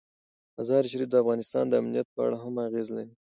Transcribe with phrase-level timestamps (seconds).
[0.57, 3.13] مزارشریف د افغانستان د امنیت په اړه هم اغېز لري.